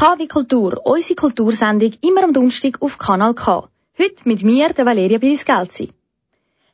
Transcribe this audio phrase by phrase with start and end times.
[0.00, 3.68] KW Kultur, unsere Kultursendung, immer am Donnerstag auf Kanal K.
[3.98, 5.92] Heute mit mir, der Valeria Birisgelzi.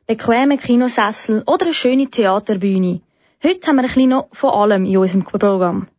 [0.05, 3.01] Bequeme Kinosessel oder eine schöne Theaterbühne.
[3.43, 5.89] Heute haben wir ein bisschen noch von allem in unserem Programm.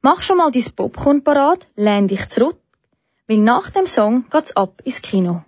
[0.00, 2.58] Mach schon mal dein Popcorn parat, lehn dich zurück,
[3.26, 5.42] weil nach dem Song geht's ab ins Kino.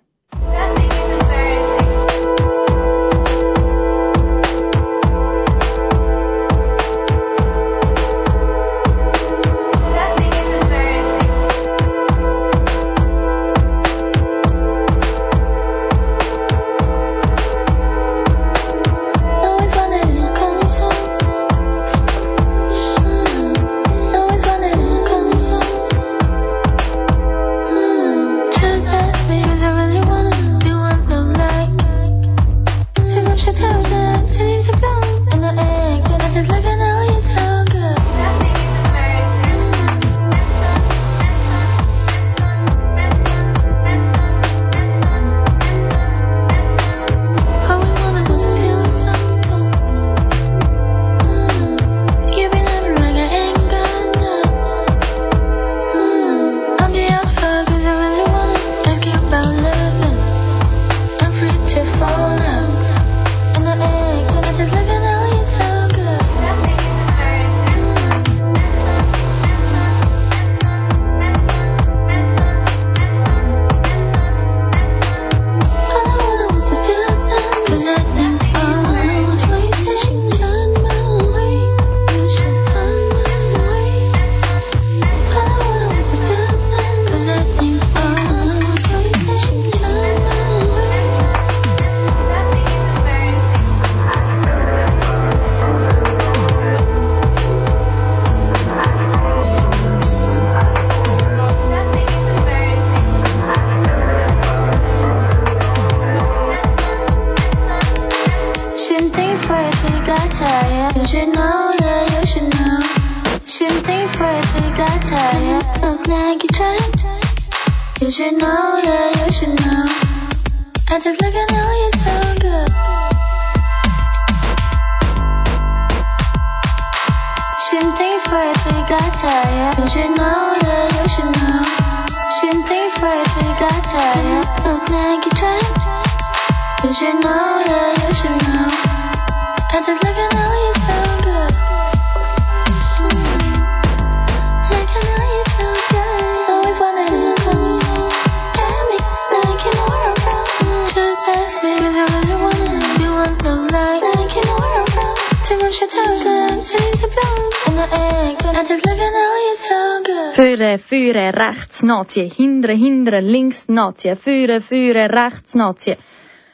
[160.43, 162.29] Führe, führe, rechts, Nazi.
[162.29, 164.13] Hindere, hindere, links, Nazi.
[164.17, 165.95] Führe, führe, rechts, Nazi.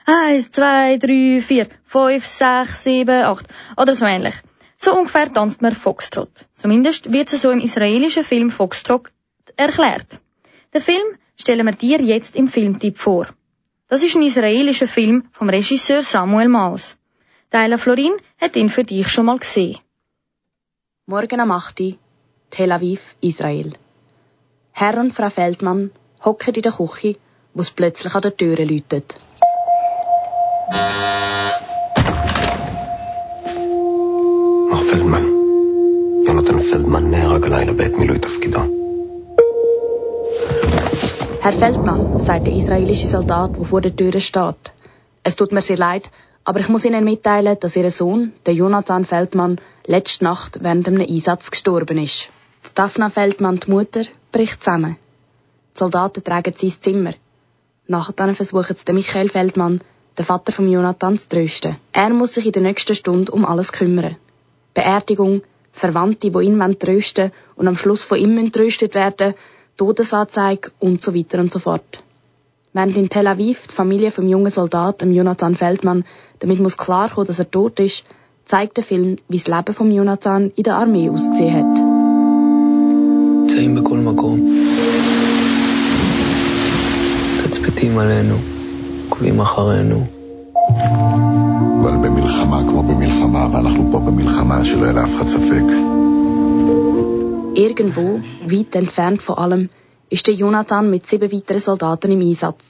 [0.06, 3.48] Eins, zwei, drei, vier, fünf, sechs, sieben, acht.
[3.78, 4.36] Oder so ähnlich.
[4.78, 6.30] So ungefähr tanzt man Foxtrot.
[6.56, 9.10] Zumindest wird es so im israelischen Film Foxtrot
[9.56, 10.20] erklärt.
[10.72, 13.26] Den Film stellen wir dir jetzt im Filmtipp vor.
[13.88, 16.96] Das ist ein israelischer Film vom Regisseur Samuel Maus.
[17.50, 19.80] Deila Florin hat ihn für dich schon mal gesehen.
[21.08, 21.98] Morgen am 8.
[22.50, 23.74] Tel Aviv, Israel.
[24.72, 25.92] Herr und Frau Feldmann
[26.24, 27.16] hocken in der Küche,
[27.54, 29.16] wo es plötzlich an der Tür läutet.
[34.72, 35.28] Ach, Feldmann.
[36.26, 38.70] Jonathan Feldmann näher alleine Bett mir Leute aufgedacht.
[41.42, 44.74] Herr Feldmann, sagt der israelische Soldat, der vor der Tür steht.
[45.24, 46.09] Es tut mir sehr leid,
[46.44, 51.02] aber ich muss Ihnen mitteilen, dass Ihr Sohn, der Jonathan Feldmann, letzte Nacht während einem
[51.02, 52.30] Einsatz gestorben ist.
[52.66, 54.97] Die Daphna Feldmann, die Mutter, bricht zusammen.
[55.75, 57.14] Die Soldaten tragen sie ins Zimmer.
[57.88, 59.81] Nachher versuchen sie Michael Feldmann,
[60.18, 61.78] den Vater von Jonathan, zu trösten.
[61.94, 64.18] Er muss sich in der nächsten Stunde um alles kümmern.
[64.74, 69.34] Beerdigung, Verwandte, die ihn trösten und am Schluss von ihm tröstet werden,
[69.78, 72.03] Todesanzeige und so weiter und so fort.
[72.73, 76.06] Während in Tel Aviv die Familie vom jungen Soldaten Jonathan Feldmann
[76.40, 78.03] damit muss klarkommen, dass er tot ist,
[78.46, 81.89] zeigt der Film, wie das Leben von Jonathan in der Armee ausgesehen hat.
[83.48, 84.41] נמצאים בכל מקום.
[87.45, 88.34] תצפיתים עלינו,
[89.09, 90.04] עוקבים אחרינו.
[91.83, 95.63] אבל במלחמה כמו במלחמה, ואנחנו פה במלחמה, שלא יהיה לאף אחד ספק.
[97.57, 98.21] Irgendwo,
[98.51, 99.69] weit entfernt von allem,
[100.10, 102.65] ist der Jonathan mit sieben weiteren Soldaten im Einsatz.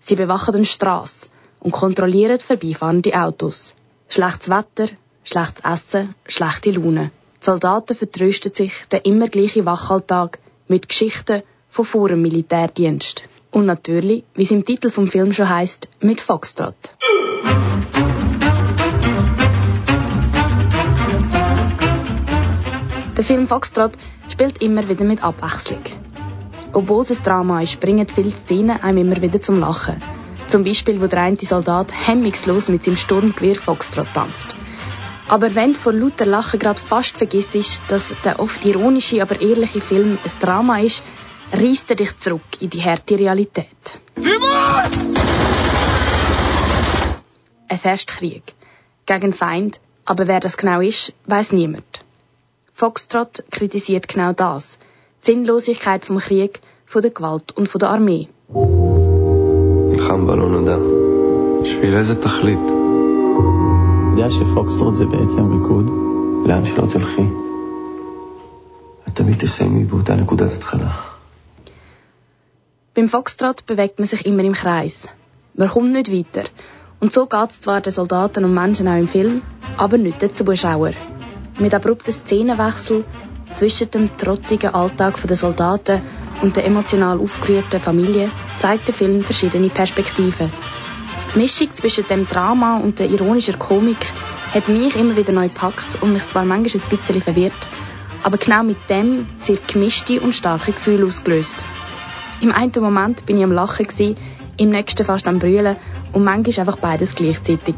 [0.00, 1.26] Sie bewachen die Straße
[1.60, 3.74] und kontrollieren vorbeifahrende Autos.
[4.08, 4.88] Schlechtes Wetter,
[5.24, 7.10] schlechtes Essen, schlechte Laune.
[7.43, 13.23] Soldaten vertrösten sich den immer gleichen Wachalltag mit Geschichten von vor dem Militärdienst.
[13.51, 16.73] Und natürlich, wie es im Titel vom Film schon heißt, mit Foxtrot.
[23.17, 23.91] Der Film Foxtrot
[24.29, 25.83] spielt immer wieder mit Abwechslung.
[26.71, 29.97] Obwohl es ein Drama ist, bringen viele Szenen einem immer wieder zum Lachen.
[30.47, 34.62] Zum Beispiel, wo der eine Soldat hemmungslos mit seinem Sturmgewehr Foxtrot tanzt.
[35.35, 39.81] Aber wenn du vor lauter Lachen gerade fast vergisst, dass der oft ironische, aber ehrliche
[39.81, 41.01] Film ein Drama ist,
[41.51, 43.81] reißt er dich zurück in die harte Realität.
[44.15, 44.83] Timur!
[47.67, 48.43] Es herrscht Krieg.
[49.07, 51.91] Gegen Feind, aber wer das genau ist, weiß niemand.
[52.75, 54.77] Foxtrot kritisiert genau das.
[55.21, 58.27] Die Sinnlosigkeit vom Krieg, von der Gewalt und von der Armee.
[59.95, 60.77] Ich kann nur الحنبل هنا ده
[61.61, 62.72] مش في لازم تخليط
[64.12, 65.90] יודע שפוקסטרוט זה בעצם ריקוד?
[66.46, 67.22] לאן שלא תלכי,
[69.08, 70.90] את תמיד תסיימי באותה נקודת התחלה.
[72.94, 75.06] Beim Foxtrot bewegt man sich immer im Kreis.
[75.54, 76.44] Man kommt nicht weiter.
[77.00, 79.42] Und so geht es zwar den Soldaten und Menschen auch im Film,
[79.76, 80.94] aber nicht den Zuschauern.
[81.60, 83.04] Mit abrupten Szenenwechsel
[83.54, 86.00] zwischen dem trottigen Alltag der Soldaten
[86.42, 90.50] und der emotional aufgerührten Familie zeigt der Film verschiedene Perspektiven.
[91.33, 93.97] Die Mischung zwischen dem Drama und der ironischen Komik
[94.53, 97.53] hat mich immer wieder neu gepackt und mich zwar manchmal ein bisschen verwirrt,
[98.23, 101.55] aber genau mit dem sehr gemischte und starke Gefühle ausgelöst.
[102.41, 104.17] Im einen Moment bin ich am Lachen, gewesen,
[104.57, 105.75] im nächsten fast am Brüllen
[106.11, 107.75] und manchmal einfach beides gleichzeitig.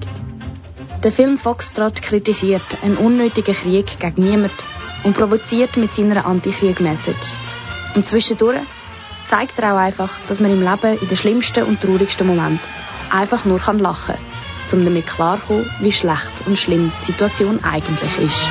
[1.03, 4.53] Der Film Foxtrot kritisiert einen unnötigen Krieg gegen niemand
[5.03, 7.33] und provoziert mit seiner Antikrieg-Message.
[7.93, 8.59] Und zwischendurch
[9.27, 12.59] zeigt er auch einfach, dass man im Leben in den schlimmsten und traurigsten Momenten
[13.11, 18.19] einfach nur kann lachen kann, um damit klarzukommen, wie schlecht und schlimm die Situation eigentlich
[18.19, 18.41] ist.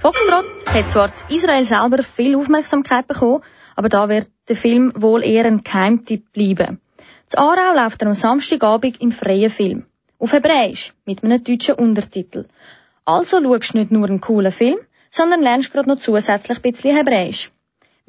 [0.00, 3.42] Foxtrot hat zwar in Israel selber viel Aufmerksamkeit bekommen,
[3.76, 6.80] aber da wird der Film wohl eher ein Geheimtipp bleiben.
[7.26, 9.84] Das Aarau läuft er am Samstagabend im freien Film.
[10.18, 12.46] Auf Hebräisch, mit einem deutschen Untertitel.
[13.04, 14.78] Also schaust du nicht nur einen coolen Film,
[15.10, 17.50] sondern lernst gerade noch zusätzlich ein bisschen Hebräisch.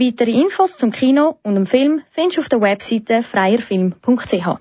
[0.01, 4.57] Weitere Infos zum Kino und dem Film findest du auf der Webseite freierfilm.ch.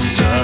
[0.00, 0.35] so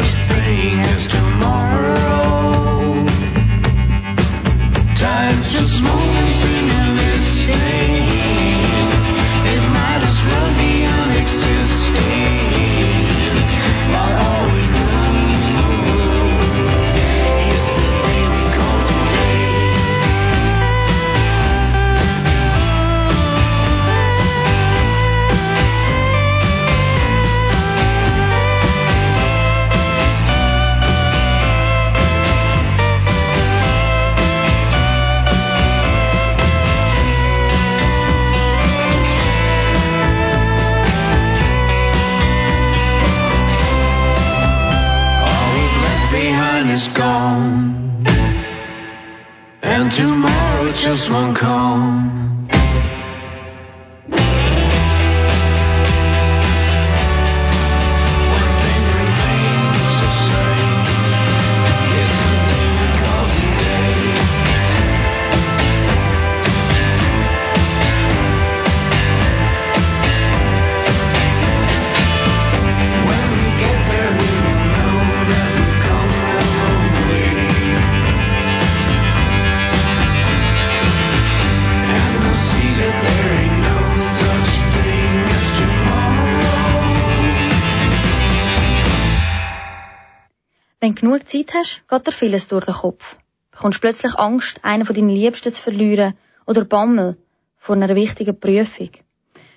[91.03, 93.17] genug Zeit hast, geht dir vieles durch den Kopf.
[93.51, 96.15] Bekommst plötzlich Angst, einen von deinen Liebsten zu verlieren
[96.47, 97.17] oder Bammel
[97.57, 98.91] vor einer wichtigen Prüfung.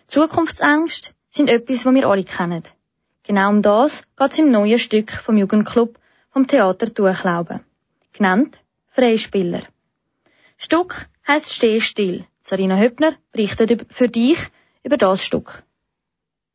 [0.08, 2.64] Zukunftsängste sind etwas, was wir alle kennen.
[3.22, 6.00] Genau um das geht es im neuen Stück vom Jugendclub
[6.32, 7.60] vom Theater Tuchlauben.
[8.12, 9.62] Genannt Freispieler.
[10.58, 12.26] Stück heisst Steh still.
[12.44, 14.40] Sarina Höppner berichtet für dich
[14.82, 15.62] über das Stück.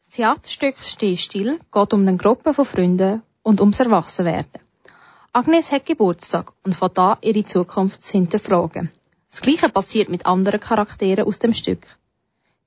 [0.00, 4.69] Das Theaterstück Steh still geht um eine Gruppe von Freunden und ums Erwachsenwerden.
[5.32, 8.90] Agnes hat Geburtstag und von da ihre Zukunft zu hinterfragen.
[9.30, 11.87] Das Gleiche passiert mit anderen Charakteren aus dem Stück.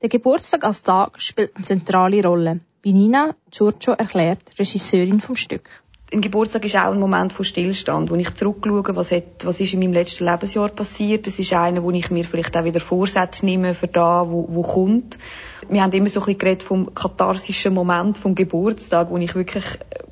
[0.01, 5.70] Der Geburtstag als Tag spielt eine zentrale Rolle, wie Nina Giorgio erklärt, Regisseurin vom Stück.
[6.13, 9.74] ein Geburtstag ist auch ein Moment von Stillstand, wo ich zurückschaue, was, hat, was ist
[9.74, 11.27] in meinem letzten Lebensjahr passiert.
[11.27, 14.62] Das ist einer, wo ich mir vielleicht auch wieder Vorsätze nehme für da, wo, wo
[14.62, 15.17] kommt.
[15.67, 20.03] Wir haben immer so ein bisschen vom katharsischen Moment vom Geburtstag, wo ich wirklich äh,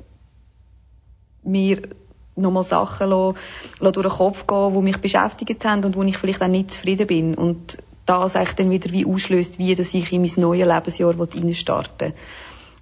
[1.44, 1.88] mir
[2.36, 3.38] nochmal Sachen lasse,
[3.80, 6.72] lasse durch den Kopf gehen, die mich beschäftigt haben und wo ich vielleicht auch nicht
[6.72, 7.34] zufrieden bin.
[7.34, 12.08] Und das eigentlich dann wieder wie auslöst, wie dass ich in mein neues Lebensjahr reinstarten
[12.08, 12.14] will.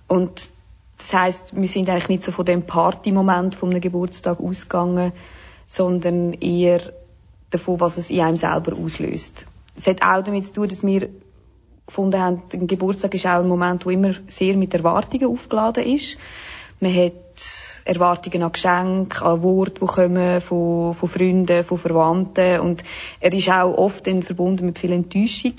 [0.09, 0.51] Und
[0.99, 5.13] das heisst, wir sind eigentlich nicht so von dem Party-Moment einem Geburtstag ausgegangen,
[5.67, 6.81] sondern eher
[7.51, 9.47] davon, was es in einem selber auslöst.
[9.77, 11.09] Es hat auch damit zu tun, dass wir
[11.87, 16.19] gefunden haben, ein Geburtstag ist auch ein Moment, wo immer sehr mit Erwartungen aufgeladen ist.
[16.81, 17.13] Man hat
[17.85, 22.61] Erwartungen an Geschenke, an Worte, die kommen von, von Freunden, von Verwandten.
[22.61, 22.83] Und
[23.21, 25.55] er ist auch oft verbunden mit viel Enttäuschung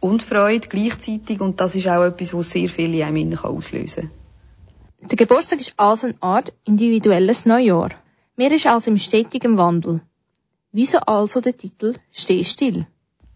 [0.00, 1.40] und Freude gleichzeitig.
[1.40, 4.10] Und das ist auch etwas, was sehr viel in einem innen auslösen
[5.00, 5.08] kann.
[5.10, 7.90] Der Geburtstag ist also eine Art individuelles Neujahr.
[8.36, 10.00] Mehr ist also im stetigen Wandel.
[10.72, 12.86] Wieso also der Titel Steh still?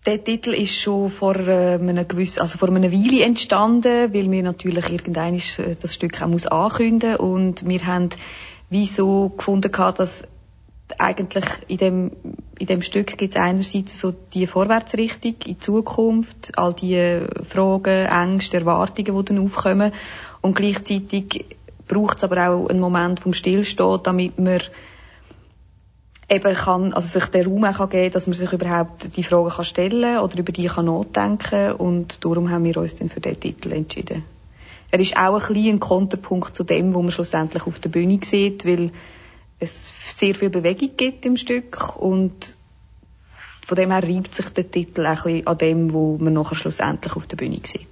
[0.07, 4.43] Der Titel ist schon vor äh, einem gewissen, also vor einer Weile entstanden, weil wir
[4.43, 8.09] natürlich irgendein äh, das Stück auch muss ankünden und wir haben
[8.71, 10.25] wie so gefunden dass
[10.99, 12.11] eigentlich in dem
[12.59, 18.59] in dem Stück gibt es einerseits so die Vorwärtsrichtung in Zukunft, all die Fragen, Ängste,
[18.59, 19.93] Erwartungen, die dann aufkommen
[20.41, 21.45] und gleichzeitig
[21.89, 24.61] braucht es aber auch einen Moment vom Stillstehen, damit man
[26.31, 29.51] eben kann, also sich den Raum auch kann geben dass man sich überhaupt die Fragen
[29.51, 33.39] kann stellen oder über die kann nachdenken und darum haben wir uns dann für den
[33.39, 34.25] Titel entschieden.
[34.93, 38.21] Er ist auch ein bisschen ein Konterpunkt zu dem, was man schlussendlich auf der Bühne
[38.23, 38.91] sieht, weil
[39.59, 42.57] es sehr viel Bewegung gibt im Stück und
[43.67, 47.15] von dem her reibt sich der Titel ein bisschen an dem, was man nachher schlussendlich
[47.15, 47.89] auf der Bühne sieht.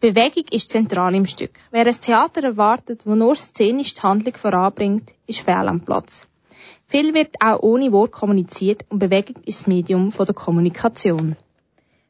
[0.00, 1.52] Bewegung ist zentral im Stück.
[1.70, 6.26] Wer ein Theater erwartet, wo nur szenisch die Handlung voranbringt, ist fehl am Platz.
[6.92, 11.36] Viel wird auch ohne Wort kommuniziert und Bewegung ist das Medium der Kommunikation.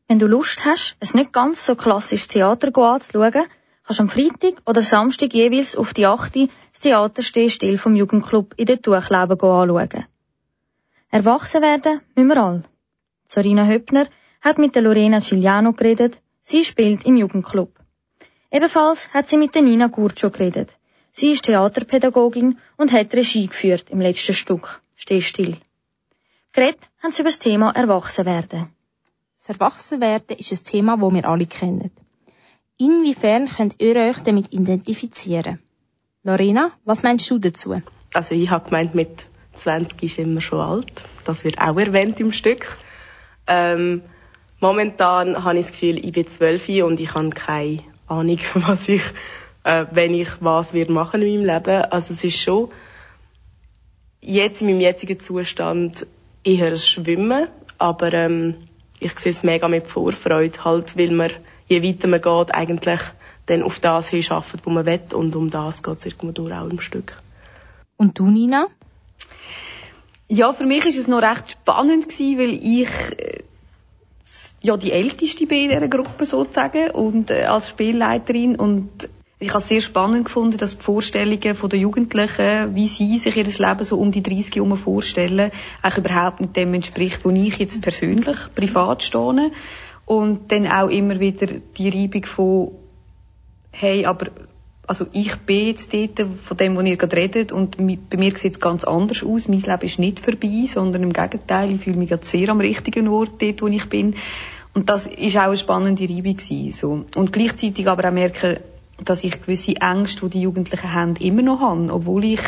[0.08, 3.44] Wenn du Lust hast, ein nicht ganz so klassisches Theater anzuschauen,
[3.84, 6.34] kannst du am Freitag oder Samstag jeweils auf die 8.
[6.34, 10.04] das Theater still vom Jugendclub in der Tuchlaube anschauen.
[11.12, 12.64] Erwachsen werden müssen wir alle.
[13.24, 14.08] Sorina Höppner
[14.40, 17.70] hat mit der Lorena Cigliano geredet, sie spielt im Jugendclub.
[18.50, 20.76] Ebenfalls hat sie mit der Nina Gurcio geredet.
[21.14, 25.58] Sie ist Theaterpädagogin und hat Regie geführt im letzten Stück Steh still.
[26.52, 28.68] Geredet haben sie über das Thema Erwachsenwerden.
[29.36, 31.90] Das Erwachsenwerden ist ein Thema, das wir alle kennen.
[32.78, 35.58] Inwiefern könnt ihr euch damit identifizieren?
[36.22, 37.82] Lorena, was meinst du dazu?
[38.14, 41.04] Also ich habe gemeint, mit 20 ist immer schon alt.
[41.24, 42.78] Das wird auch erwähnt im Stück.
[43.46, 44.02] Ähm,
[44.60, 49.02] momentan habe ich das Gefühl, ich bin 12 und ich habe keine Ahnung, was ich,
[49.64, 51.82] äh, wenn ich was wird machen in meinem Leben.
[51.90, 52.70] Also es ist schon
[54.20, 56.06] jetzt in meinem jetzigen Zustand
[56.44, 58.68] eher ein Schwimmen, aber ähm,
[59.00, 61.30] ich sehe es mega mit Vorfreude, halt, weil man,
[61.68, 63.00] je weiter man geht, eigentlich
[63.46, 66.68] dann auf das hin arbeitet, wo man will und um das geht es irgendwo auch
[66.68, 67.20] im Stück.
[67.96, 68.68] Und du, Nina?
[70.28, 72.88] Ja, für mich ist es noch recht spannend gewesen, weil ich
[73.18, 73.42] äh,
[74.62, 79.08] ja die älteste bin in dieser Gruppe sozusagen und äh, als Spielleiterin und
[79.42, 83.44] ich habe es sehr spannend gefunden, dass die Vorstellungen der Jugendlichen, wie sie sich ihr
[83.44, 85.50] Leben so um die 30 herum vorstellen,
[85.82, 89.50] eigentlich überhaupt nicht dem entspricht, wo ich jetzt persönlich privat stehe.
[90.06, 92.70] Und dann auch immer wieder die Reibung von,
[93.72, 94.28] hey, aber
[94.86, 98.52] also ich bin jetzt dort von dem, was ihr gerade redet und bei mir sieht
[98.52, 99.48] es ganz anders aus.
[99.48, 103.08] Mein Leben ist nicht vorbei, sondern im Gegenteil, ich fühle mich gerade sehr am richtigen
[103.08, 104.14] Ort dort, wo ich bin.
[104.74, 107.04] Und das ist auch eine spannende Reibung gewesen, so.
[107.14, 108.58] Und gleichzeitig aber auch merken,
[109.04, 112.40] dass ich gewisse Ängste, die die Jugendlichen haben, immer noch habe, obwohl ich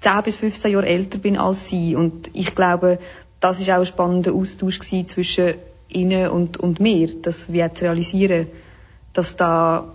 [0.00, 1.96] 10 bis 15 Jahre älter bin als sie.
[1.96, 2.98] Und ich glaube,
[3.40, 5.54] das ist auch ein spannender Austausch zwischen
[5.88, 8.48] ihnen und, und mir, dass wir zu realisieren,
[9.12, 9.94] dass da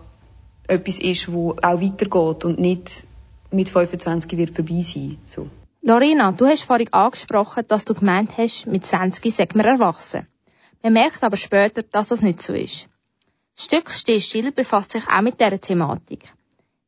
[0.68, 3.06] etwas ist, wo auch weitergeht und nicht
[3.52, 5.18] mit 25 wird vorbei sein.
[5.26, 5.48] So.
[5.82, 10.28] Lorena, du hast vorhin angesprochen, dass du gemeint hast, mit 20 sagt man erwachsen.
[10.84, 12.88] Man merkt aber später, dass das nicht so ist.
[13.60, 16.24] Das Stück Steh still befasst sich auch mit dieser Thematik.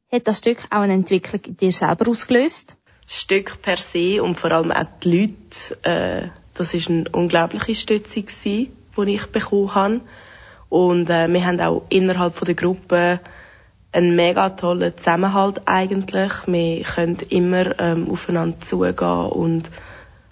[0.10, 2.78] Hat das Stück auch eine Entwicklung in dir selber ausgelöst?
[3.04, 7.76] Das Stück per se und vor allem auch die Leute, äh, das ist eine unglaubliche
[7.76, 10.02] Stütze gewesen, die ich bekommen habe.
[10.70, 13.20] Und äh, wir haben auch innerhalb der Gruppe
[13.92, 16.32] einen mega tollen Zusammenhalt eigentlich.
[16.46, 19.70] Wir können immer ähm, aufeinander zugehen und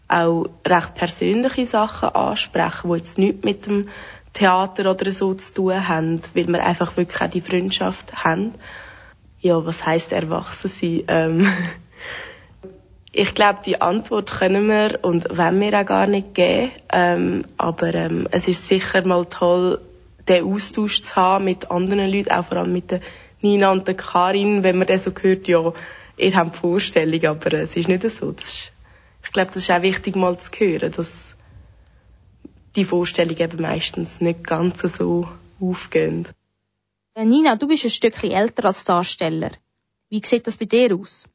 [0.08, 3.90] auch recht persönliche Sachen ansprechen, die jetzt nichts mit dem
[4.34, 8.54] Theater oder so zu tun haben, weil wir einfach wirklich auch die Freundschaft haben.
[9.42, 11.04] Ja, was heisst erwachsen sein?
[11.08, 11.48] Ähm,
[13.12, 16.72] ich glaube, die Antwort können wir und wollen wir auch gar nicht geben.
[16.92, 19.82] Ähm, aber ähm, es ist sicher mal toll,
[20.28, 23.02] den Austausch zu haben mit anderen Leuten, auch vor allem mit der
[23.42, 25.74] Nina und der Karin, wenn man dann so hört, ja,
[26.18, 28.32] ihr habt Vorstellungen, aber es ist nicht so.
[28.32, 28.72] Das ist,
[29.24, 31.36] ich glaube, das ist auch wichtig mal zu hören, dass
[32.80, 35.28] die Vorstellungen eben meistens nicht ganz so
[35.60, 36.28] aufgehen.
[37.14, 39.52] Äh, Nina, du bist ein Stückchen älter als Darsteller.
[40.10, 41.26] Wie sieht das bei dir aus?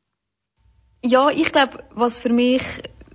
[1.04, 2.62] Ja, ich glaube, was für mich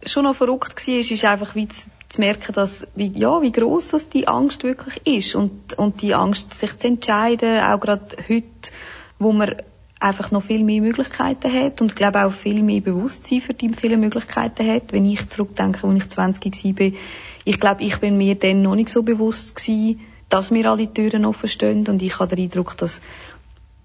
[0.06, 3.52] schon noch verrückt war, ist, ist einfach wie zu, zu merken, dass, wie, ja, wie
[3.52, 5.34] gross das die Angst wirklich ist.
[5.34, 8.72] Und, und die Angst, sich zu entscheiden, auch gerade heute,
[9.18, 9.56] wo man
[10.00, 13.70] einfach noch viel mehr Möglichkeiten hat und ich glaube auch viel mehr Bewusstsein für die
[13.70, 14.94] viele Möglichkeiten hat.
[14.94, 16.92] Wenn ich zurückdenke, als ich 20 war,
[17.50, 21.26] ich glaube, ich bin mir dann noch nicht so bewusst gewesen, dass mir alle Türen
[21.26, 21.88] offen stehen.
[21.88, 23.02] Und ich habe den Eindruck, dass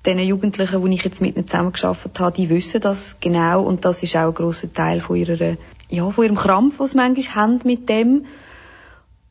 [0.04, 3.62] den Jugendlichen, die ich jetzt mit ihnen zusammengearbeitet habe, die wissen das genau.
[3.62, 5.56] Und das ist auch ein grosser Teil von ihrer,
[5.88, 8.26] ja, von ihrem Krampf, was sie manchmal haben mit dem.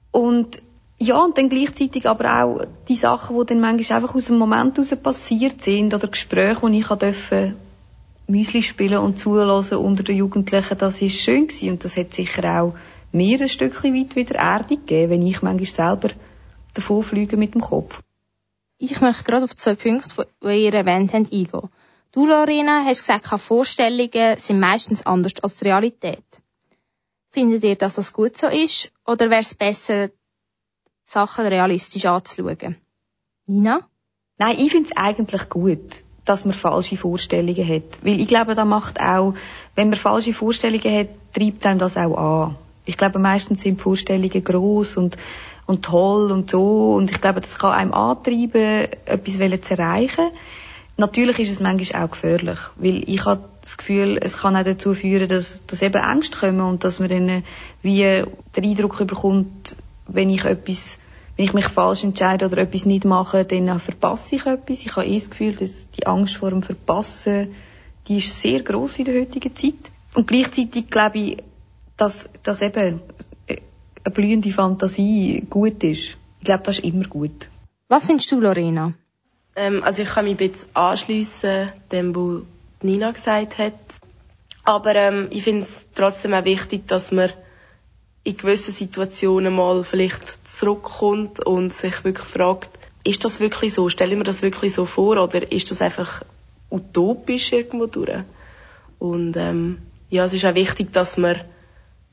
[0.10, 0.60] Und
[0.98, 4.78] ja, und dann gleichzeitig aber auch die Sachen, die dann manchmal einfach aus dem Moment
[4.78, 7.54] heraus passiert sind oder Gespräche, die ich durfte
[8.26, 12.62] Müsli spielen und zulassen unter den Jugendlichen, das ist schön gewesen und das hat sicher
[12.62, 12.74] auch
[13.14, 16.10] mir ein Stückchen weit wieder Erde gegeben, wenn ich manchmal selber
[16.74, 18.02] davon fliege mit dem Kopf.
[18.78, 21.70] Ich möchte gerade auf zwei Punkte, die ihr erwähnt habt, eingehen.
[22.12, 26.24] Du, Lorena, hast gesagt, Vorstellungen sind meistens anders als die Realität.
[27.32, 28.92] Findet ihr, dass das gut so ist?
[29.08, 30.14] Oder wäre es besser, die
[31.08, 32.78] Sachen realistisch anzuschauen?
[33.48, 33.88] Nina?
[34.38, 38.04] Nein, ich finde es eigentlich gut, dass man falsche Vorstellungen hat.
[38.04, 39.34] Weil ich glaube, da macht auch,
[39.76, 42.58] wenn man falsche Vorstellungen hat, treibt einem das auch an.
[42.86, 45.18] Ich glaube, meistens sind Vorstellungen gross und,
[45.66, 46.96] und toll und so.
[46.96, 50.30] Und ich glaube, das kann einem antreiben, etwas zu erreichen.
[50.98, 54.94] Natürlich ist es manchmal auch gefährlich, weil ich habe das Gefühl, es kann auch dazu
[54.94, 57.44] führen, dass, dass eben Ängste kommen und dass man dann
[57.82, 58.24] wie
[58.56, 59.76] den Eindruck bekommt,
[60.08, 61.00] wenn ich etwas,
[61.36, 64.82] wenn ich mich falsch entscheide oder etwas nicht mache, dann verpasse ich etwas.
[64.82, 67.50] Ich habe eh das Gefühl, dass die Angst vor dem Verpassen
[68.08, 69.92] die ist sehr groß in der heutigen Zeit.
[70.16, 71.38] Und gleichzeitig glaube ich,
[71.98, 73.02] dass, dass eben
[73.48, 76.18] eine blühende Fantasie gut ist.
[76.40, 77.50] Ich glaube, das ist immer gut.
[77.88, 78.94] Was findest du, Lorena?
[79.56, 82.44] Ähm, also ich kann mich ein bisschen anschliessen dem, was
[82.82, 83.74] Nina gesagt hat.
[84.64, 87.30] Aber ähm, ich finde es trotzdem auch wichtig, dass man
[88.24, 92.70] in gewissen Situationen mal vielleicht zurückkommt und sich wirklich fragt,
[93.04, 93.90] ist das wirklich so?
[93.90, 96.24] Stelle ich mir das wirklich so vor oder ist das einfach
[96.70, 98.24] utopisch irgendwo durch?
[98.98, 99.80] Und ähm,
[100.10, 101.42] ja, es ist auch wichtig, dass man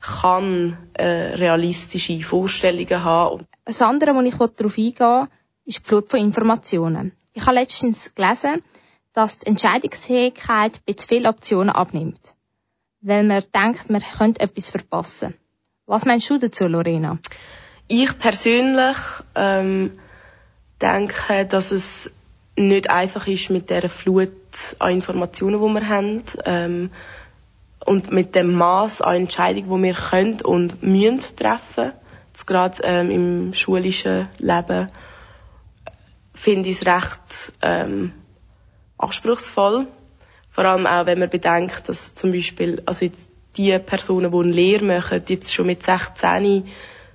[0.01, 3.45] kann äh, realistische Vorstellungen haben.
[3.65, 5.27] Das andere, wo ich darauf eingehen
[5.65, 7.11] ist die Flut von Informationen.
[7.33, 8.63] Ich habe letztens gelesen,
[9.13, 12.33] dass die Entscheidungsfähigkeit bei zu vielen Optionen abnimmt.
[13.01, 15.35] Weil man denkt, man könnte etwas verpassen.
[15.85, 17.19] Was meinst du dazu, Lorena?
[17.87, 18.97] Ich persönlich
[19.35, 19.99] ähm,
[20.81, 22.11] denke, dass es
[22.55, 24.31] nicht einfach ist mit der Flut
[24.79, 26.23] an Informationen, die wir haben.
[26.45, 26.91] Ähm,
[27.85, 31.93] und mit dem Maß an Entscheidungen, die wir können und müssen treffen,
[32.27, 34.89] jetzt gerade ähm, im schulischen Leben,
[36.33, 38.13] finde ich es recht ähm,
[38.97, 39.87] anspruchsvoll.
[40.49, 44.51] Vor allem auch, wenn man bedenkt, dass zum Beispiel, also jetzt die Personen, die eine
[44.51, 46.65] Lehre machen, jetzt schon mit 16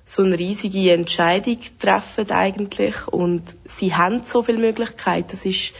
[0.05, 5.29] so eine riesige Entscheidung treffen eigentlich und sie haben so viele Möglichkeiten.
[5.33, 5.74] Das ist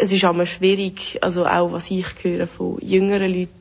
[0.00, 3.52] es ist immer schwierig, also auch was ich höre von jüngeren Leuten,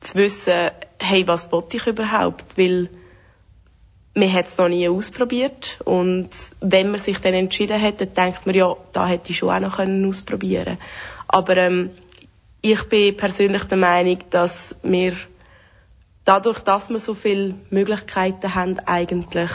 [0.00, 2.56] zu wissen, hey, was wollte ich überhaupt?
[2.56, 2.88] Weil
[4.14, 8.46] man hat es noch nie ausprobiert und wenn man sich dann entschieden hat, dann denkt
[8.46, 10.78] man, ja, da hätte ich schon auch noch können ausprobieren
[11.26, 11.90] Aber ähm,
[12.62, 15.14] ich bin persönlich der Meinung, dass wir
[16.24, 19.50] dadurch, dass wir so viele Möglichkeiten haben, eigentlich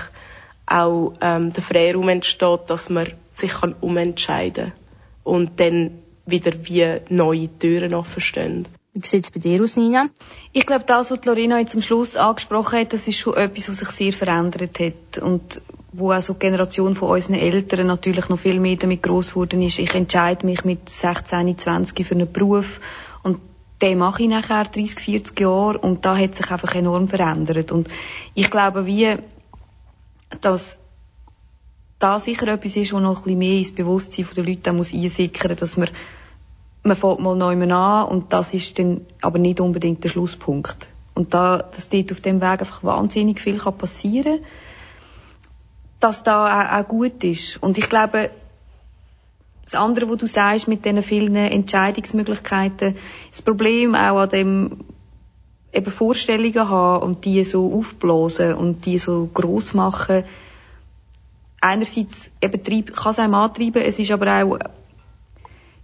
[0.66, 4.74] auch ähm, der Freiraum entsteht, dass man sich kann umentscheiden
[5.24, 8.68] und dann wieder wie neue Türen offen stehen.
[8.94, 10.10] Wie sieht es bei dir aus, Nina?
[10.52, 13.80] Ich glaube, das, was Lorena jetzt am Schluss angesprochen hat, das ist schon etwas, was
[13.80, 15.62] sich sehr verändert hat und
[15.94, 19.62] wo auch so die Generation von unseren Eltern natürlich noch viel mehr damit gross geworden
[19.62, 19.80] ist.
[19.80, 22.82] Ich entscheide mich mit 16, 20 für einen Beruf
[23.24, 23.40] und
[23.82, 27.72] den mache ich nachher 30, 40 Jahre und da hat sich einfach enorm verändert.
[27.72, 27.88] Und
[28.34, 29.16] ich glaube, wie,
[30.42, 30.81] dass
[32.02, 35.52] da sicher etwas ist, was noch ein bisschen mehr ins Bewusstsein der Leute muss einsickern
[35.52, 35.90] muss, dass man,
[36.84, 40.88] man fängt mal neu an und das ist dann aber nicht unbedingt der Schlusspunkt.
[41.14, 44.48] Und da, dass dort auf dem Weg einfach wahnsinnig viel passieren kann,
[46.00, 47.62] dass da auch, auch gut ist.
[47.62, 48.32] Und ich glaube,
[49.64, 52.96] das andere, was du sagst mit diesen vielen Entscheidungsmöglichkeiten,
[53.30, 54.78] das Problem auch an dem
[55.72, 60.24] eben Vorstellungen haben und die so aufblasen und die so groß machen,
[61.62, 64.60] einerseits eben treib, kann es einem antreiben, es ist aber auch,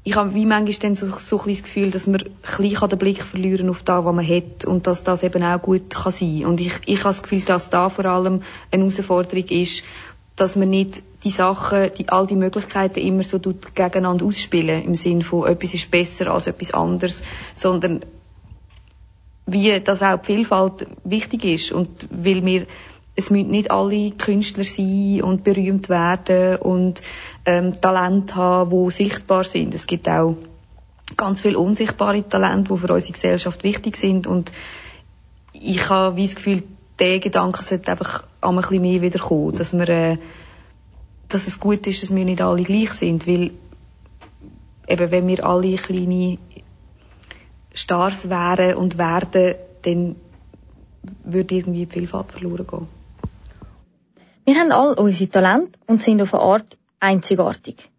[0.03, 2.23] ich habe wie manchmal dann so, so ein das Gefühl, dass man
[2.57, 5.89] ein den Blick verlieren auf das, was man hat und dass das eben auch gut
[5.89, 6.45] kann sein.
[6.45, 9.83] Und ich, ich habe das Gefühl, dass da vor allem eine Herausforderung ist,
[10.35, 15.23] dass man nicht die Sachen, die, all die Möglichkeiten immer so gegeneinander ausspielen, im Sinne
[15.23, 17.23] von etwas ist besser als etwas anderes,
[17.55, 18.01] sondern
[19.45, 22.67] wie dass auch die Vielfalt wichtig ist und weil wir
[23.17, 27.01] es müssen nicht alle Künstler sein und berühmt werden und
[27.45, 29.73] ähm, Talente haben, die sichtbar sind.
[29.73, 30.37] Es gibt auch
[31.17, 34.51] ganz viele unsichtbare Talente, die für unsere Gesellschaft wichtig sind und
[35.51, 36.61] ich habe wie das Gefühl,
[36.99, 40.17] der Gedanke sollte einfach ein bisschen mehr wiederkommen, dass wir, äh,
[41.27, 43.49] dass es gut ist, dass wir nicht alle gleich sind, weil
[44.87, 46.37] eben wenn wir alle kleine
[47.73, 50.15] Stars wären und werden, dann
[51.23, 52.96] würde irgendwie die Vielfalt verloren gehen.
[54.47, 57.89] Wir haben all unsere Talente und sind auf eine Art einzigartig.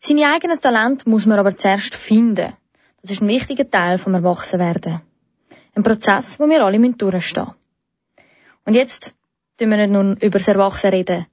[0.00, 2.52] Seine eigenen Talente muss man aber zuerst finden.
[3.00, 5.02] Das ist ein wichtiger Teil vom Erwachsenwerden.
[5.76, 7.54] Ein Prozess, wo wir alle durchstehen müssen.
[8.64, 9.14] Und jetzt
[9.56, 11.26] tun wir nicht nur über das Erwachsenreden,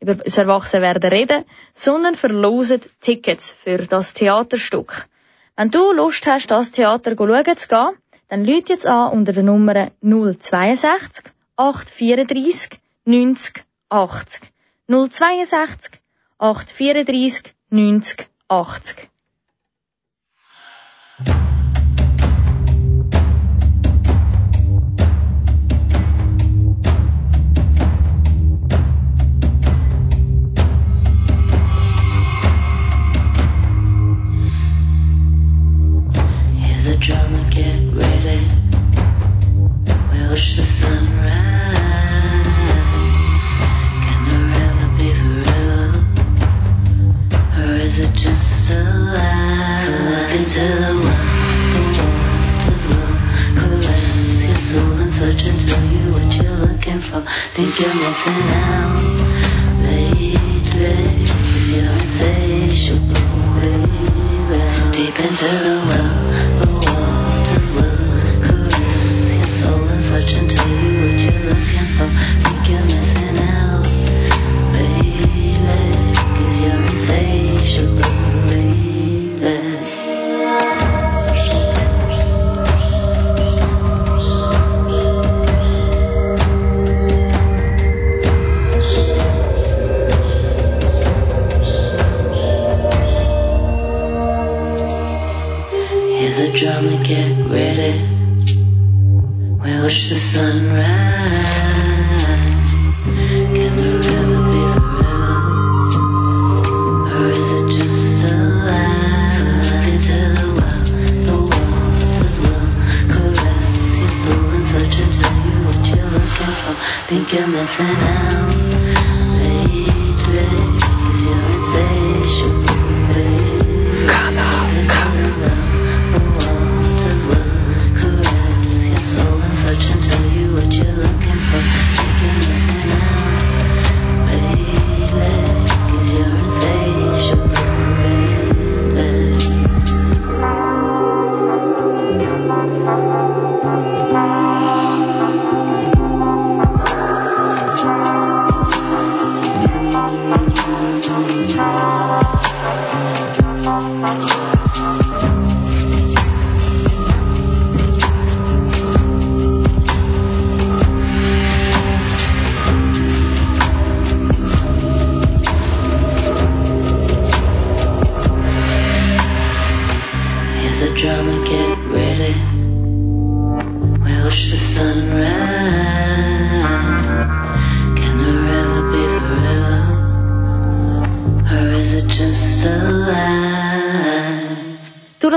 [0.00, 5.08] über das Erwachsenwerden reden, sondern verlosen Tickets für das Theaterstück.
[5.56, 7.88] Wenn du Lust hast, das Theater schauen zu gehen,
[8.30, 11.26] dann lüt jetzt an unter der Nummer 062
[11.56, 14.52] 834 90 80.
[14.86, 16.00] 062
[16.38, 19.10] 834 90 80.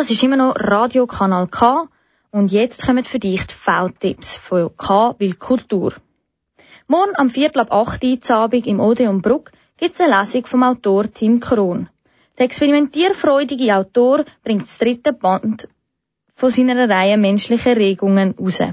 [0.09, 1.87] Das ist immer noch Radio Kanal K
[2.31, 5.93] und jetzt kommen für dich die V-Tipps von K wie Kultur.
[6.87, 11.39] Morgen am Viertel ab 8 Uhr im Odeon Bruck gibt's eine Lesung vom Autor Tim
[11.39, 11.89] Kron.
[12.39, 15.67] Der experimentierfreudige Autor bringt das dritte Band
[16.33, 18.63] von seiner Reihe menschliche Regungen raus.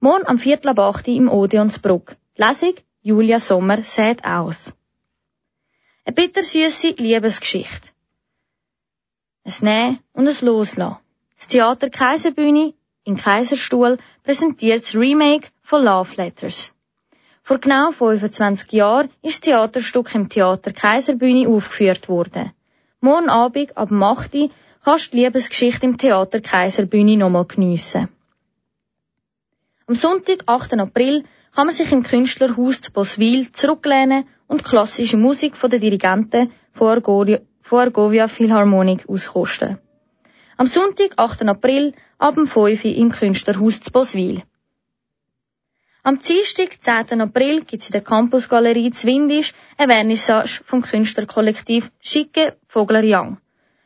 [0.00, 2.14] Morgen am Viertel ab 8 Uhr im Odeon zu Bruck.
[2.36, 4.70] Die Lesung Julia Sommer sät aus.
[6.04, 7.88] Eine bittersüße Liebesgeschichte.
[9.48, 10.98] Ein Nehmen und ein Loslassen.
[11.38, 16.74] Das Theater Kaiserbühne in Kaiserstuhl präsentiert das Remake von Love Letters.
[17.42, 22.52] Vor genau 25 Jahren ist das Theaterstück im Theater Kaiserbühne aufgeführt worden.
[23.00, 24.50] Morgen Abend ab dem 8 Uhr
[24.84, 28.10] kannst du die Liebesgeschichte im Theater Kaiserbühne nochmal geniessen.
[29.86, 30.74] Am Sonntag, 8.
[30.74, 36.52] April, kann man sich im Künstlerhaus zu Boswil zurücklehnen und klassische Musik von den Dirigenten
[36.74, 36.88] von
[37.72, 39.78] Argovia Philharmonic auskosten.
[40.56, 41.42] Am Sonntag, 8.
[41.48, 44.42] April, ab dem 5 Uhr im Künstlerhaus zu Boswil.
[46.02, 47.20] Am Dienstag, 10.
[47.20, 53.38] April, gibt's in der Campusgalerie Zwindisch eine Vernissage vom Künstlerkollektiv Schicke Vogler Young.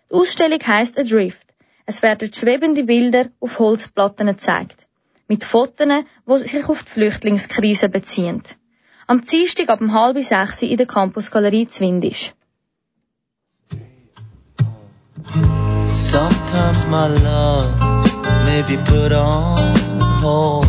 [0.09, 1.47] Die Ausstellung heisst Adrift.
[1.85, 4.87] Es werden schwebende Bilder auf Holzplatten gezeigt.
[5.27, 8.43] Mit Fotos, die sich auf die Flüchtlingskrise beziehen.
[9.07, 12.35] Am Dienstag ab um halb sechs in der Campusgalerie Zwindisch.
[16.13, 17.73] Sometimes my love
[18.45, 19.75] may be put on
[20.21, 20.67] hold.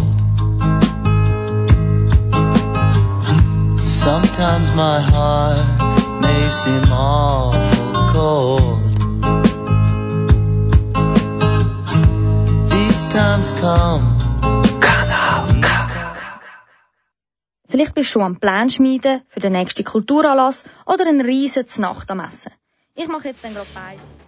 [3.84, 8.84] Sometimes my heart may seem awful cold.
[12.72, 14.16] These times come.
[17.68, 22.10] Vielleicht bist du schon am Plan schmieden für den nächsten Kulturanlass oder einen riesen Nacht
[22.10, 22.54] am Essen.
[22.96, 24.23] Ich mache jetzt dann gerade beides.